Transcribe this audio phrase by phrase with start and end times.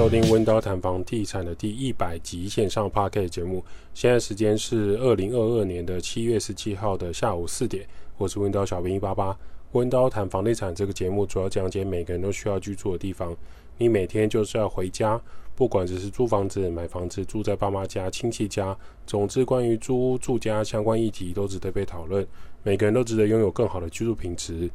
[0.00, 3.62] 收听温刀谈房地产的第一百集线上 Podcast 节目。
[3.92, 7.86] 现在时间是二零二二年的七月十七号的下午四点。
[8.16, 9.36] 我是温刀小兵一八八。
[9.72, 13.36] 温刀谈房地产这个节目主要讲解每个人都需要居住的地方。
[13.76, 15.20] 你每天就是要回家，
[15.54, 18.74] 不管只是租房子、买房子、住在爸妈家、亲戚家，
[19.06, 22.26] 总之关于租屋住家相关议题都值得被讨论。
[22.62, 24.70] 每个人都值得拥有更好的居住品质。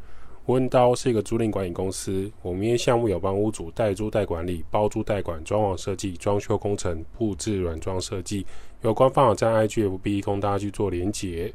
[0.48, 8.46] 温刀是一个租赁管理公司，我们业项目有帮屋主代租代管理、包租代管、装潢设计、装修工程、布置软装设计。
[8.84, 11.52] 有官方网站 IGFB 供大家去做连结。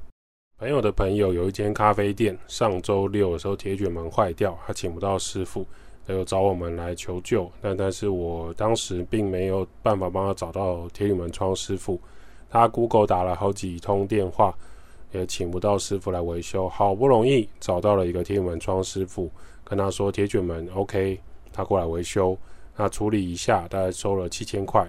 [0.58, 5.64] 朋友的朋友有一间咖啡店，上周六的时候铁卷门坏掉，他请不到师傅，
[6.04, 7.48] 他又找我们来求救。
[7.62, 12.00] 但但是我当时并没有办法帮他找到铁卷门窗师傅，
[12.50, 14.52] 他 Google 打了好几通电话。
[15.12, 19.30] 也请不到师傅来维修，好不容易找到了一个铁门窗师傅，
[19.64, 21.20] 跟他说铁卷门 OK，
[21.52, 22.36] 他过来维修，
[22.76, 24.88] 那处理一下大概收了七千块，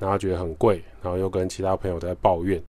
[0.00, 2.62] 然后觉得很贵，然后又跟其他朋友在抱怨。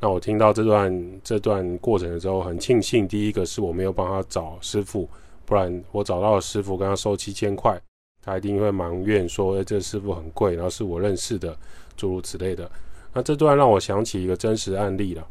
[0.00, 5.08] 那我听到这段这段过程的时候，很庆幸，第一个是我没有帮他找师傅，
[5.44, 7.76] 不然我找到了师傅跟他收七千块，
[8.22, 11.56] 他一定会埋怨说，哎，这师傅很贵，然后是我认识的，
[11.96, 12.70] 诸如此类的。
[13.12, 15.28] 那这段让我想起一个真实案例了。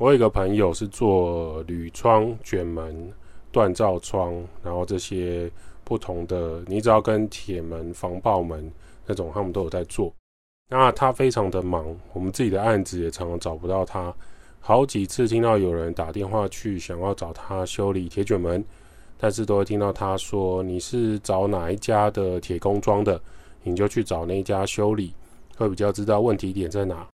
[0.00, 3.12] 我有一个朋友是做铝窗、卷门、
[3.52, 5.50] 锻造窗，然后这些
[5.84, 8.72] 不同的，你只要跟铁门、防爆门
[9.04, 10.10] 那种，他们都有在做。
[10.70, 14.10] 那他非常的忙，我们自己的案子也常常找不到他。
[14.58, 18.64] 好几次听到有人打电话去想要找他修理铁卷门，
[19.18, 23.20] 但是都会听到他说：“你是找哪一家的铁工装的，
[23.62, 25.12] 你就去找那一家修理，
[25.58, 27.06] 会比较知道问题点在哪。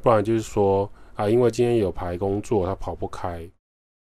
[0.00, 0.88] 不然就是说。”
[1.18, 3.44] 啊，因为今天有排工作，他跑不开，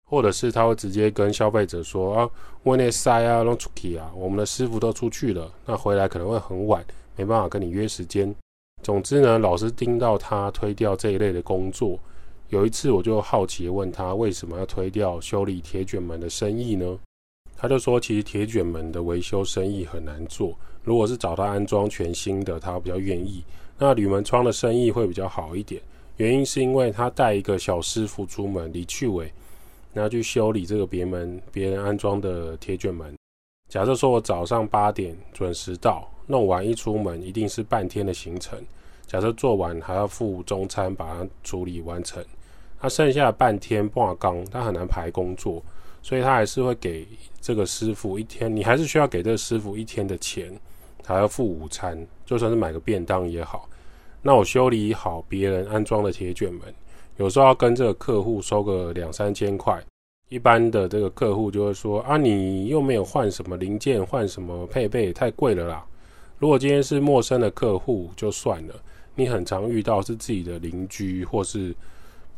[0.08, 2.30] 或者是他会直接跟消费者说啊，
[2.62, 6.82] 我那塞啊，弄出去啊，我们的师傅都出去了，那回来可能会很晚，
[7.14, 8.34] 没办法跟你约时间。
[8.82, 11.98] 总之呢，老是盯到他推掉这一类的工作。
[12.48, 16.98] 有一次，我就好奇问他为什么要推掉修理铁卷门的生意呢？
[17.54, 23.44] 他就说，其实铁卷门的维修生意很难做，如果是找他安装全新的，他比较愿意。
[23.78, 25.80] 那铝门窗的生意会比较好一点。
[26.16, 29.32] 原因是因为他带一个小师傅出门，李去伟，
[29.92, 33.14] 然后去修理这个别门别人安装的铁卷门。
[33.68, 38.58] 假设说我早上八点准时到，弄完一出门一定是半天的行程。
[39.06, 42.24] 假设做完还要付中餐，把它处理完成，
[42.78, 45.62] 他剩下的半天挂岗，他很难排工作，
[46.02, 47.06] 所以他还是会给
[47.40, 50.52] 这个师傅一天，你还是需要给这个师傅一天的钱，
[51.04, 53.68] 还要付午餐，就算是买个便当也好。
[54.22, 56.62] 那我修理好别人安装的铁卷门，
[57.16, 59.82] 有时候要跟这个客户收个两三千块。
[60.28, 65.84] 一般的这个客户就会说：“啊，你又没有换什么零件，换什么配备，太贵了啦。”
[66.38, 68.74] 如果今天是陌生的客户就算了，
[69.14, 71.74] 你很常遇到是自己的邻居或是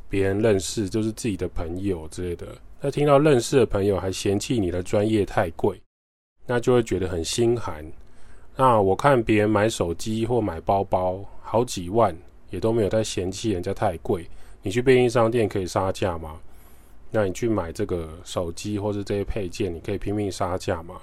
[0.09, 2.49] 别人认识，就是自己的朋友之类的。
[2.81, 5.81] 那听到认识的朋友还嫌弃你的专业太贵，
[6.47, 7.85] 那就会觉得很心寒。
[8.57, 11.25] 那我看别人买手机或买包包。
[11.47, 12.17] 好几万
[12.51, 14.29] 也都没有在嫌弃人家太贵，
[14.61, 16.41] 你去便利商店可以杀价吗？
[17.13, 20.97] 那你去买这个手机或是这些配件，你可以拼命杀价吗？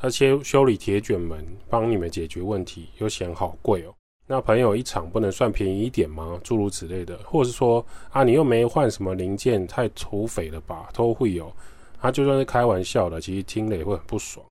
[0.00, 3.94] 那些修理铁卷门帮你们解决问题，又嫌好贵哦。
[4.26, 6.40] 那朋友一场不能算便宜一点吗？
[6.42, 10.88] 诸如此类的，或者是说啊，你又没换什么零件，太土匪了吧？
[10.92, 11.52] 都会有，
[12.00, 14.44] 他就算是开玩笑的，其实听了也会很不爽。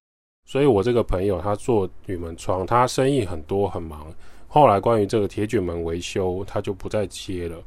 [0.48, 4.08] 所以我这个朋友他做铝门窗，他生意很多很忙。
[4.48, 7.58] 后来关于这个铁卷门维修，他就不再接了。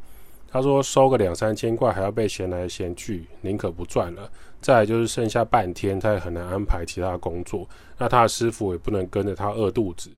[0.48, 4.28] 他说收个两三千块还要被嫌来嫌去，宁可不赚了。
[4.62, 7.68] 再来就是剩下半天，他也很难安排其他工作。
[7.98, 10.10] 那他的师傅也不能跟着他饿肚子。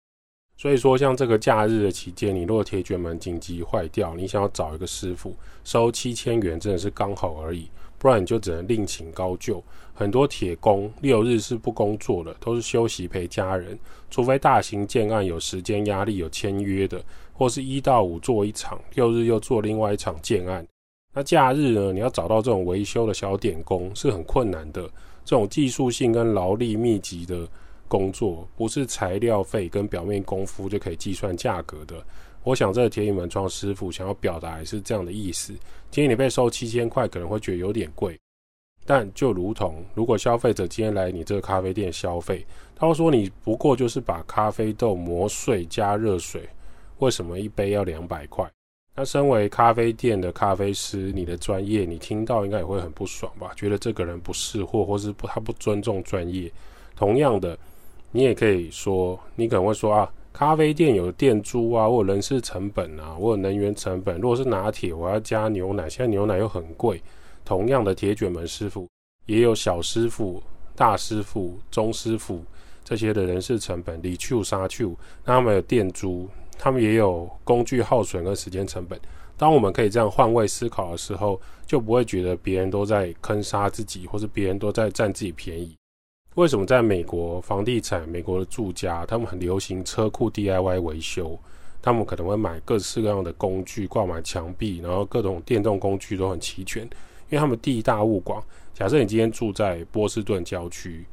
[0.56, 5.34] 所以说，像这个假日的期间，你如果铁卷门紧急坏掉，你想要找一个师傅
[5.65, 7.69] 收七千元，真的是刚好而已。
[8.03, 9.63] 不然你就只能另请高就。
[9.95, 13.78] 很多铁工六日是不工作的，都是休息陪家人。
[14.10, 17.01] 除非大型建案有时间压力、有签约的，
[17.33, 20.66] 或是一到五做一场，六日又做另外一场建案。
[21.15, 21.93] 那假日呢？
[21.93, 24.83] 你要找到这种维修的小点工是很困难的。
[25.25, 27.47] 这种技术性跟劳力密集的
[27.87, 32.05] 工作，不是材料费跟表面功夫就可以计算价格的。
[32.44, 35.53] 我想这个铁门窗师傅想要表达也是这样的意思。
[35.91, 38.18] 今天你被收七千块，可能会觉得有点贵，
[38.84, 42.44] 但就如同如果消费者今天来你这个咖啡店消费，
[42.74, 46.48] 他会说你不过就是把咖啡豆磨碎加热水，
[46.98, 48.50] 为什么一杯要两百块？
[48.97, 53.53] 那身为咖啡店的咖啡师，你的专业你听到应该也会很不爽吧？
[53.54, 56.50] 觉得这个人不识货，或是不他不尊重专业。
[56.97, 57.56] 同样的，
[58.10, 60.12] 你也可以说，你可能会说啊。
[60.33, 64.19] 咖啡店有店租啊，或人事成本啊，或能源成本。
[64.21, 67.03] 如果是拿铁，我要加牛奶，现在牛奶又很贵。
[67.45, 68.89] 同样的铁卷门师傅，
[69.27, 70.43] 也有小师傅、
[70.75, 72.43] 大师傅、中师傅
[72.84, 74.87] 这些的人事成本，里去沙去，
[75.25, 78.99] 那他们有店租，他们也有工具耗损跟时间成本。
[79.37, 85.77] 当我们可以这样换位思考的时候，就不会觉得别人都在坑杀自己，或是别人都在占自己便宜。
[86.34, 91.39] 为什么在美国房地产、美国的住家，他们很流行车库 DIY 维修？
[91.81, 96.91] 他们可能会买各式各样的工具挂满墙壁，然后各种电动工具都很齐全，因
[97.31, 98.43] 为他们地大物广。
[98.73, 101.05] 假设你今天住在波士顿郊区，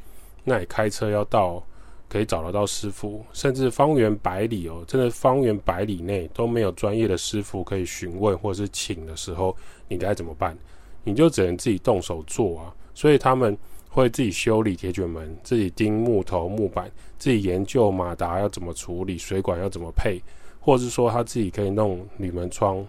[0.43, 1.63] 那你开车要到。
[2.11, 9.55] 可以找得到师傅，甚至方圆百里哦，真的方圆百里内都没有专业的师傅可以询问或者是请的时候，
[9.87, 10.57] 你该怎么办？
[11.03, 12.73] 你就只能自己动手做啊。
[12.95, 13.55] 所以他们
[13.89, 20.21] 会自己修理铁卷门，自己钉木头木板，自己研究马达要怎么处理，水管要怎么配，
[20.59, 22.85] 或是说他自己可以弄铝门窗，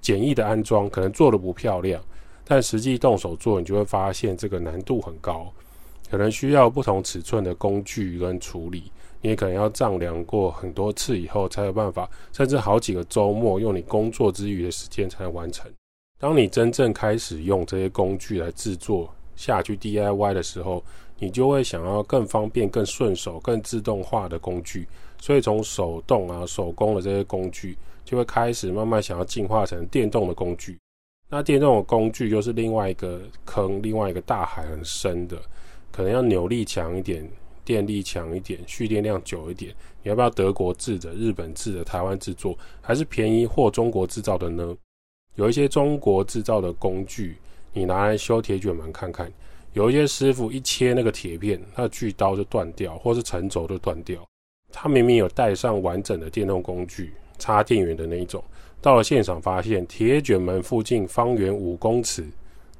[0.00, 2.02] 简易的安装，可能做得不漂亮，
[2.44, 5.50] 但实际动手做，你就会发现这个难度很高。
[6.10, 15.70] 可能需要不同尺寸的工具跟处理，你也可能要丈量过很多次以后才有办法，甚至好几个周末用你工作之余的时间才能完成。
[16.18, 19.08] 当你真正开始用这些工具来制作
[19.40, 20.84] 下去 DIY 的时候，
[21.18, 24.86] 你就会想要更方便、更顺手、更自动化的工具。
[25.18, 30.78] 所以从手动啊、手工的这些工具，就会开始慢慢想要进化成电动的工具。
[31.30, 35.40] 那电动的工具又是另外一个坑，另外一个大海很深的。
[35.90, 37.26] 可能要扭力强一点，
[37.64, 39.74] 电力强一点，蓄电量久一点。
[40.02, 44.76] 你要不要德国制的、日本制的、台湾制作，还是便宜或中国制造的呢？
[45.36, 47.36] 有一些中国制造的工具，
[47.72, 49.32] 你拿来修铁卷门看看。
[49.72, 54.20] 有一些师傅一切那个铁片，他的锯刀就断掉，或是承轴就断掉。
[54.72, 58.42] 他明明有带上完整的电动工具，插电源的那一种，
[58.80, 62.26] 到了现场发现铁卷门附近方圆五公尺。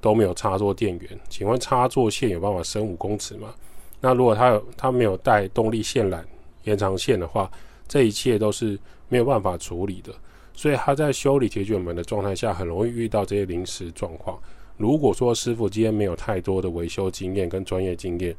[0.02, 3.54] 都没有插座电源，请问插座线有办法伸五公尺吗？
[4.00, 6.22] 那如果他有他没有带动力线缆
[6.64, 7.52] 延长线的话，
[7.86, 8.78] 这一切都是
[9.10, 10.10] 没有办法处理的。
[10.54, 14.40] 所以他在修理铁卷门的状态下，很容易遇到这些临时状况。
[14.80, 18.34] 如果说师傅今天没有太多的维修经验跟专业经验，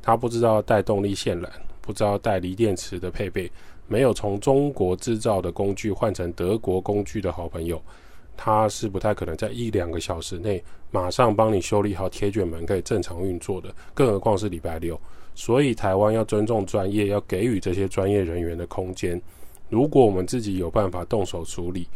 [0.00, 1.46] 他不知道带动力线缆，
[1.82, 3.52] 不知道带锂电池的配备，
[3.88, 7.78] 没有从中国制造的工具换成德国工具的好朋友。
[8.38, 14.98] 他是不太可能在一两个小时内马上帮你修理好铁卷门，可以正常运作的，更何况是礼拜六。
[15.34, 19.20] 所以台湾要尊重专业，要给予这些专业人员的空间。
[19.68, 21.86] 如果我们自己有办法动手处理，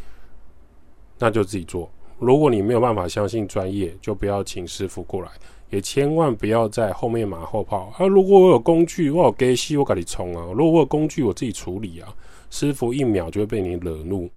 [1.18, 1.90] 那就自己做。
[2.18, 5.30] 如果你没有办法相信专业，就不要请师傅过来，
[5.68, 8.06] 也千万不要在后面马后炮啊！
[8.06, 10.46] 如果我有工具，我有给西，我赶紧冲啊！
[10.54, 12.08] 如果我有工具，我自己处理啊！
[12.48, 14.30] 师傅一秒就会被你惹怒。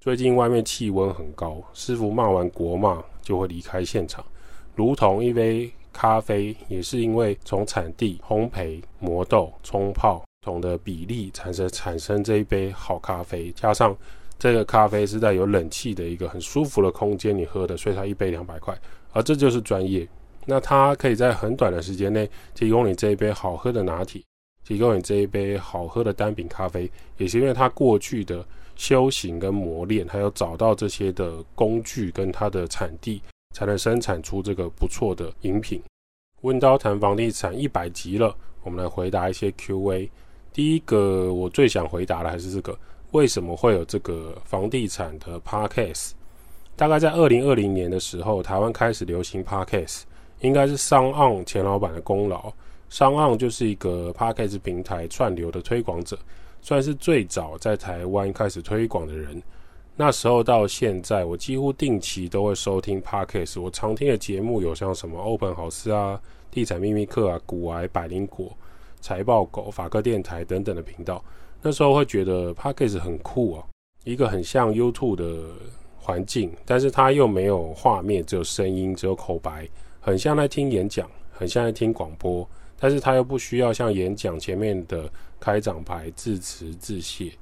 [0.00, 4.24] 最近外面气温很高，师傅骂完国骂就会离开现场，
[4.74, 13.96] 如同一杯咖啡，也是因为从产地、烘焙、磨豆、冲泡不同的比例产生产生这一杯好咖啡，加上
[14.38, 18.78] 这个咖啡是在有冷气的一个很舒服的空间你喝的，所以它一杯两百块，
[19.12, 20.06] 而这就是专业。
[20.44, 24.22] 那它可以在很短的时间内提供你这一杯好喝的拿铁，
[24.64, 28.44] 提供你这一杯好喝的单品咖啡，也是因为它过去的。
[28.78, 33.22] 修行跟磨练，还有找到这些的工具跟它的产地，
[33.54, 35.80] 才能生产出这个不错的饮品。
[36.42, 40.10] 温刀谈房地产一百集了，我们来回答一些 Q&A。
[40.52, 42.78] 第一个我最想回答的还是这个：
[43.16, 46.10] 为什么会有这个房地产的 Podcast？
[46.76, 50.02] 大概在二零二零年的时候，台湾开始流行 Podcast，
[50.40, 52.52] 应该是 SoundOn 钱老板的功劳。
[52.90, 56.18] SoundOn 就是一个 Podcast 平台串流的推广者。
[56.60, 59.40] 算是最早在台湾开始推广的人，
[59.94, 63.60] 那时候到现在，我几乎定期都会收听 Podcast。
[63.62, 66.20] 我常听的节目有像什么欧本豪斯啊、
[66.50, 68.52] 地产秘密课啊、股癌、百灵果、
[69.00, 71.24] 财报狗、法科电台等等的频道。
[71.66, 73.66] 那时候会觉得 Podcast 很酷啊，
[74.04, 75.48] 一个很像 YouTube 的
[75.98, 79.68] 环境，但是它又没有画面，只有声音，只有口白，
[79.98, 82.48] 很像在听演讲，很像在听广播。
[82.78, 87.32] 但是它又不需要像演讲前面的开场白、致辞、致谢，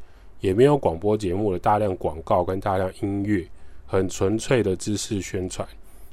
[0.40, 3.46] 也没有广播节目的大量广告跟大量音乐，
[3.84, 5.68] 很纯粹的知识宣传。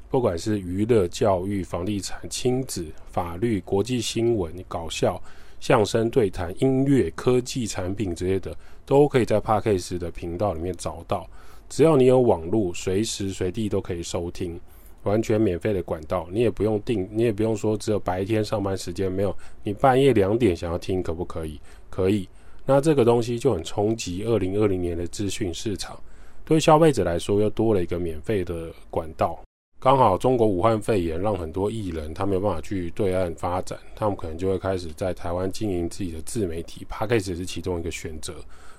[0.09, 5.17] 不管是娱乐、教育、房地产、亲子、法律、国际新闻、搞笑、
[5.61, 8.53] 相声对谈、音乐、科技产品之类的，
[8.85, 11.25] 都可以在 Podcast 的频道里面找到。
[11.69, 14.59] 只要你有网络，随时随地都可以收听。
[15.03, 21.59] 完全免费的管道，你也不用订，你也不用说只有白天上班时间没有，你半夜两点想要听可不可以？
[21.89, 22.29] 可以。
[22.67, 25.99] 那这个东西就很冲击二零二零年的资讯市场，
[26.45, 29.39] 对消费者来说又多了一个免费的管道。
[29.81, 38.35] 刚好中国武汉肺炎让很多艺人他没有办法去对岸发展，他们可能就会开始在台湾经营自己的自媒体，Podcast 是其中一个选择。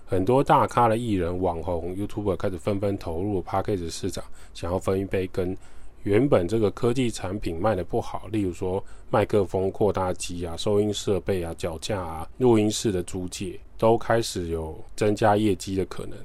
[0.06, 4.22] 很多大咖的艺人、网红、YouTuber 开始纷纷投入 Podcast 市场，
[4.54, 5.56] 想要分一杯羹。
[6.04, 16.16] 原本这个科技产品卖得不好，例如说麦克风、扩大机啊、收音设备啊、脚架啊、录音室的租借，都开始有增加业绩的可能。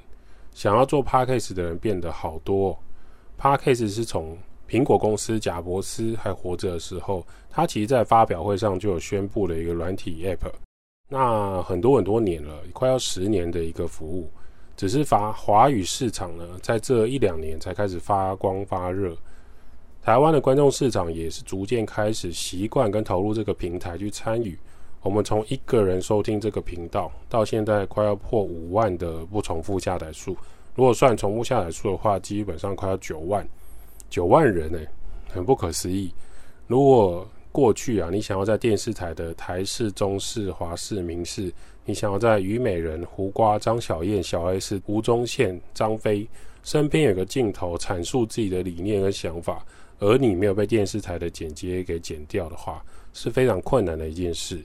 [0.53, 2.77] 想要做 Podcast 的人变得好多。
[3.39, 10.51] Podcast 是从苹果公司贾伯斯还活着的时候，他其实在发表会上就有宣布了一个软体 App。
[11.09, 14.29] 那很多很多年了，快要十年的一个服务，
[14.75, 19.15] 只是华华语市场呢，在这一两年才开始发光发热。
[20.03, 24.57] 台湾的观众市场也是逐渐开始习惯跟投入这个平台去参与。
[25.01, 30.35] 我们从一个人收听这个频道，到现在快要破五万的不重复下载数。
[30.75, 33.47] 如果算重复下载数的话，基本上快要九万，
[34.09, 34.79] 九万人呢，
[35.29, 36.13] 很不可思议。
[36.67, 41.51] 如果过去啊，你想要在电视台的台视、中视、华视、民视，
[41.85, 46.27] 你想要在虞美人、胡瓜、张小燕、小 S、吴宗宪、张飞
[46.63, 49.65] 身边有个镜头阐述自己的理念和想法。
[49.99, 54.63] 而你没有被电视台的剪接给剪掉的话，是非常困难的一件事。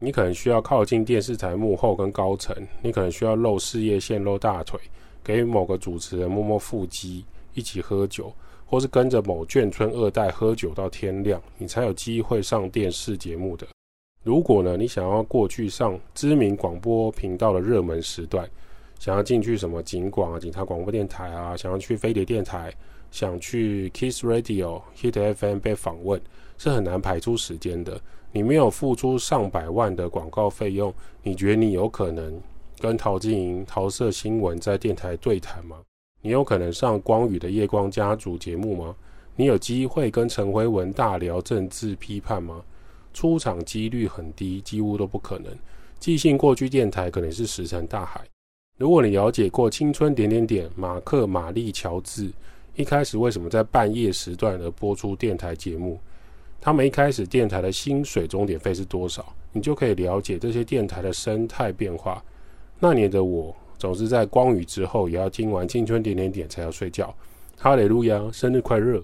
[0.00, 2.52] 你可能需要靠近电视台幕后跟高层，
[2.82, 4.80] 你可能需要露事业线、露大腿，
[5.22, 8.34] 给某个主持人摸摸腹肌，一起喝酒，
[8.66, 13.66] 或是跟着某眷村二代喝酒到天亮，你才有机会上电视节目的。
[14.22, 18.46] 如果呢，你想要过去上知名广播频道的热门时段，
[18.98, 22.74] 想要进去什么警广啊、警察广播电台啊，想要去飞碟电台。
[23.12, 26.20] 想去 Kiss Radio、Hit FM 被访问
[26.58, 27.98] 是很难排出时间的。
[28.32, 30.92] 你没有付出上百万的广告费用，
[31.22, 32.38] 你觉得你有可能
[32.78, 35.76] 跟陶晶莹、陶色新闻在电台对谈吗？
[36.20, 38.94] 你有可能上光宇的夜光家族节目吗？
[39.36, 42.62] 你有机会跟陈辉文大聊政治批判吗？
[43.12, 45.52] 出场几率很低，几乎都不可能。
[45.98, 48.20] 寄信过去电台可能是石沉大海。
[48.76, 52.30] 如果你了解过青春点点点、马克、玛丽、乔治。
[52.74, 55.98] 一开始为什么在半夜时段而播出电台节目？
[56.60, 59.34] 他们一开始电台的薪水钟点费是多少？
[59.50, 62.22] 你就可以了解这些电台的生态变化。
[62.78, 67.14] 那年的我总是在光雨之后也要听完青春点点点才要睡觉。
[67.58, 69.02] 哈利路亚，生日快乐！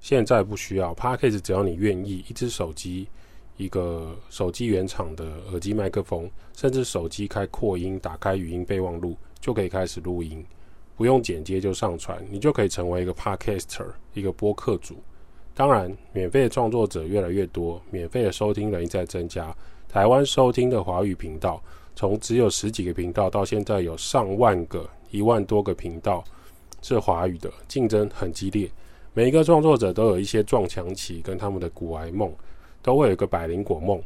[0.00, 3.08] 现在不需要，Podcast 只要你愿意，一只手机，
[3.56, 10.44] 一个手机原厂的耳机麦克风，甚至手机开扩音，打开语音备忘录，就可以开始录音。
[10.96, 14.96] 不用剪接就上传，你就可以成为一个 podcaster，一个播客主。
[15.54, 19.56] 当然，免费的创作者越来越多，免费的收听人一再增加。
[19.88, 21.62] 台湾收听的华语频道，
[21.96, 26.24] 从只有十几个频道，到现在有上万个、一万多个频道
[26.82, 28.68] 是华语的，竞争很激烈。
[29.12, 32.32] 每一个创作者都有一些撞墙期，跟他们的股癌梦，
[32.82, 34.02] 都会有一个百灵果梦。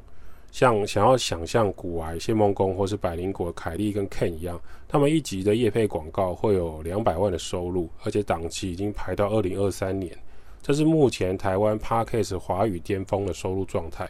[0.50, 10.16] 像想要想象古癌、谢梦工或是百灵果凯莉跟 Ken 一样，他们一集的业配广告会有两百万的收入，而且档期已经排到二零二三年，
[10.62, 14.09] 这是目前台湾 Podcast 华语巅峰的收入状态。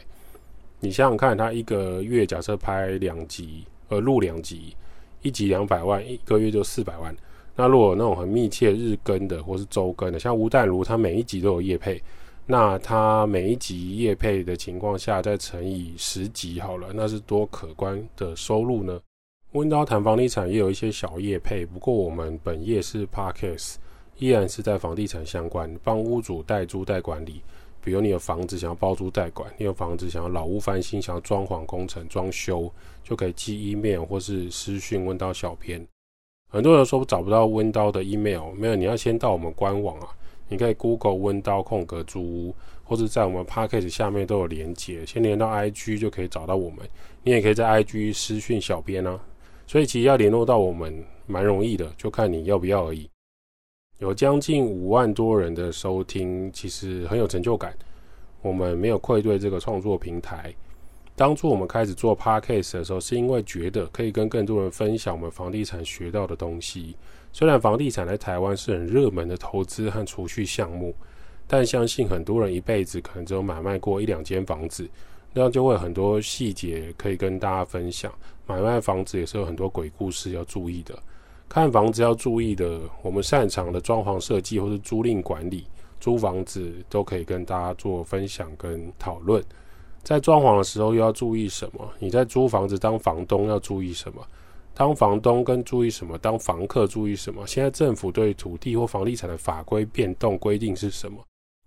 [0.80, 4.76] 你想想看，他一个月假设拍两集，呃，录两集，
[5.22, 7.14] 一集两百万，一个月就四百万。
[7.56, 12.00] 那如果那种很密切日更的或是周更的，像吴淡如，他每一集都有业配。
[12.46, 19.00] 那他每一集业配的情况下，再乘以十集好了，那是多可观的收入呢？
[19.52, 23.74] 温刀谈房地产也有一些小业配，不过我们本业是 parkes，
[24.18, 27.42] 依然是在房地产相关，帮屋主代租代管理。
[27.88, 32.70] 比如你有房子想要包租代管，你有房子想要老屋翻新，想要装潢工程装修，
[33.02, 35.82] 就可以寄 email 或是私讯问到小编。
[36.50, 40.08] 很多人说找不到温刀的 email，没有，你要先到我们官网啊。
[40.50, 42.54] 你可以 Google 温刀空格租屋，
[42.84, 46.86] 或者在我们 Podcast 下面都有连接，先连到 IG 就可以找到我们。
[47.22, 49.18] 你也可以在 IG 私讯小编啊，
[49.66, 53.08] 所以其实要联络到我们蛮容易的，就看你要不要而已。
[53.98, 57.76] 有将近五万多人的收听，其实很有成就感。
[58.40, 60.54] 我们没有愧对这个创作平台。
[61.16, 66.96] 当初我们开始做 Podcast 的时候，是因为觉得可以跟更多人分享我们房地产学到的东西。
[67.32, 70.94] 虽然房地产在台湾是很热门的投资和储蓄项目，
[71.48, 74.88] 但相信很多人一辈子可能只有买卖过一两间房子，
[75.34, 78.12] 那样就会很多细节可以跟大家分享。
[78.46, 80.96] 买卖房子也是有很多鬼故事要注意的，
[81.48, 85.64] 看房子要注意的，我们擅长的装潢设计或是租赁管理、
[85.98, 89.42] 租房子都可以跟大家做分享跟讨论。
[90.02, 91.90] 在装潢的时候又要注意什么？
[91.98, 94.22] 你在租房子当房东要注意什么？
[94.74, 96.16] 当房东跟注意什么？
[96.18, 97.46] 当房客注意什么？
[97.46, 101.18] 现在政府对土地或房地产的法规变动规定是什么？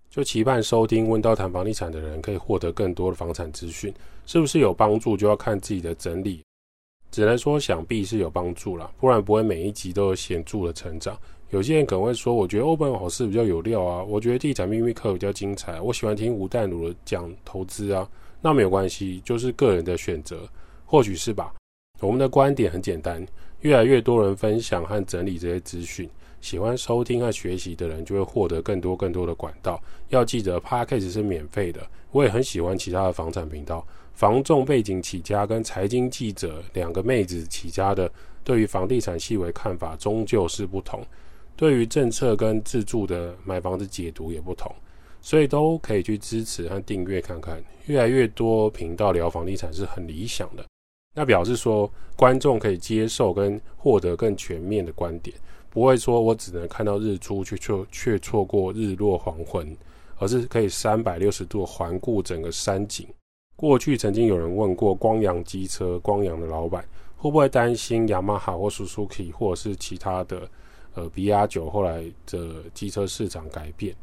[0.08, 3.92] 就期盼收听温叨谈房地产的人可以获得更多的房产资讯，
[4.26, 5.16] 是不是有帮助？
[5.16, 6.42] 就要看自己的整理。
[7.12, 11.16] 只能说想必是有帮助啦，不然不会每一集都有显著的成长。
[11.50, 18.08] 有些人可能会说，我觉得欧本好事比较有料啊，我觉得地产秘密课比较精彩，我喜欢听吴淡如的讲投资啊，
[18.40, 20.48] 那没有关系，就是个人的选择，
[20.86, 21.52] 或许是吧。
[22.00, 23.24] 我们的观点很简单，
[23.60, 26.08] 越来越多人分享和整理这些资讯，
[26.40, 29.78] 喜欢收听和学习的人就会获得更多更多的管道。
[30.08, 31.86] 要记得，Podcast 是免费的。
[32.10, 38.10] 我也很喜欢其他的房产频道，房仲背景起家跟财经记者两个妹子起家的，
[38.44, 41.04] 对于房地产细微看法终究是不同，
[41.56, 44.72] 对于政策跟自住的买房子解读也不同，
[45.20, 47.62] 所以都可以去支持和订阅看看。
[47.86, 50.64] 越来越多频道聊房地产是很理想的。
[51.14, 55.36] 那表示说，观众可以接受跟获得更全面的观点，
[55.68, 59.76] 不会说我只能看到日出，却错却错过日落黄昏，
[60.18, 63.06] 而是可以三百六十度环顾整个山景。
[63.62, 66.84] 过去曾经有人问过光阳机车光阳的老板，
[67.16, 70.50] 会不会担心雅马哈或 Suzuki 或者是其他的
[70.94, 73.94] 呃 BR9 后来的机车市场改变？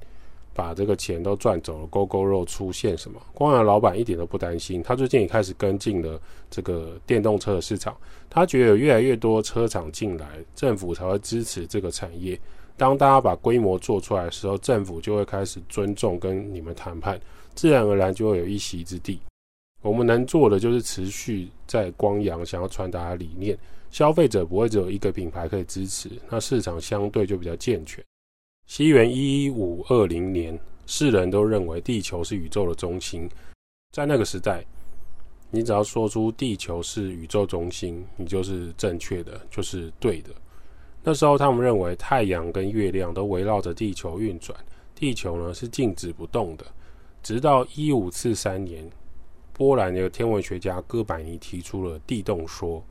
[0.53, 3.21] 把这个钱都赚走了，Gogoro 出现什么？
[3.33, 6.17] 光阳老板一点都不担心，他最近也开始跟进了
[6.49, 7.93] 这个电动车的市场。
[8.29, 10.25] 他觉得有越来越多车厂进来，
[10.55, 12.39] 政府才会支持这个产业。
[12.77, 17.19] 当大家把规模做出来的时候，政府就会开始尊重跟你们谈判，
[17.55, 19.19] 自然而然就会有一席之地。
[19.81, 23.57] 我们能做的就是持续在光阳想要传达的理念，
[23.89, 28.03] 消费者不会只有一个品牌可以支持，那市场相对就比较健全。
[28.65, 33.30] 西元一五二零年，世人都认为地球是宇宙的中心。
[33.91, 34.63] 在那个时代，
[35.49, 40.30] 你只要说出地球是宇宙中心，你就是正确的，就是对的。
[41.03, 44.56] 那时候，他们认为太阳跟月亮都围绕着地球运转，
[44.93, 46.65] 地球呢是静止不动的。
[47.23, 48.88] 直到一五四三年，
[49.60, 52.82] 波兰的天文学家哥白尼提出了地动说，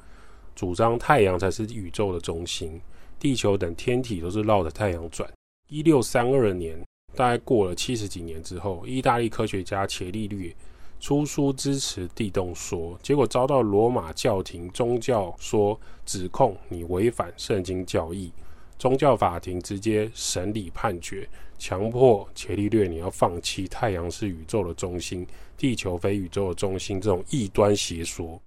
[0.54, 2.78] 主张太阳才是宇宙的中心，
[3.18, 5.26] 地球等天体都是绕着太阳转。
[5.70, 6.78] 一六三二年，
[7.14, 10.54] 大概过了七十几年之后，意大利科学家伽利略
[11.00, 18.30] 出书支持地动说，结果遭到罗马教廷宗教说指控你违反圣经教义，
[18.78, 28.40] 宗教法庭直接审理判决，强迫伽利略你要放弃太阳是宇宙的中心，地球非宇宙的中心这种异端邪说，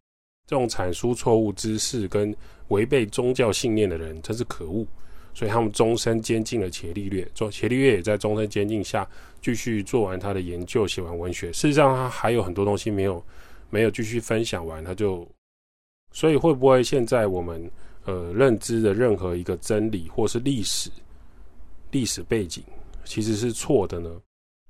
[0.48, 2.36] 这种阐述错误知识跟
[2.70, 4.86] 违背宗教信念的人真是可恶。
[5.34, 9.08] 所以他们终身监禁了伽利略，做伽利略也在终身监禁下
[9.41, 11.48] 继续做完他的研究，写完文学。
[11.54, 13.24] 事实上，他还有很多东西没有
[13.70, 15.26] 没有继续分享完，他就
[16.12, 17.72] 所以会不会现在我们
[18.06, 20.90] 呃认知的任何一个真理或是历史
[21.92, 22.64] 历史背景
[23.04, 24.10] 其实是错的呢？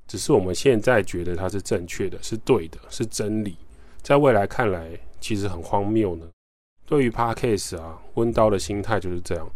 [0.08, 3.56] 只是我们现在觉得它是正确的，是对的，是真理，
[4.02, 6.26] 在未来看来其实很荒谬呢？
[6.86, 9.50] 对于 Podcast 啊，温刀的心态就是这样。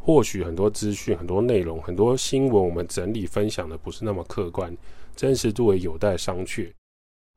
[0.00, 4.74] 或许很多资讯、很多内容、很多新闻，我们整理分享的不是那么客观，
[5.14, 6.72] 真实度也有待商榷。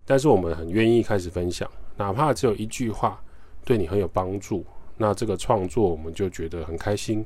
[0.05, 3.21] 但是我们很愿意开始分享，哪怕只有一句话
[3.65, 4.65] 对你很有帮助，
[4.97, 7.25] 那这个创作我们就觉得很开心。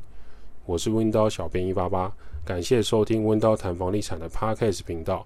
[0.65, 2.11] 我是温刀小编一八八，
[2.43, 5.25] 感谢收听温刀谈房地产的 Podcast 频道。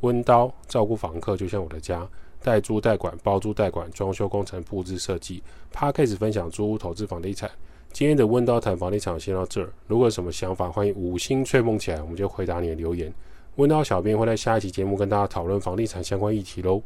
[0.00, 2.08] 温刀照顾房客就像我的家，
[2.42, 5.42] 代租代管、包租代管、装修工程、布置设计。
[5.72, 7.50] Podcast 分享租屋投资房地产。
[7.92, 9.72] 今天的温刀谈房地产先到这儿。
[9.86, 13.12] 如果有什么想法，欢迎五星吹捧起来，我们就回答你的留言。
[13.56, 16.82] 温刀小编会在下一期节目跟大家讨论房地产相关议题喽。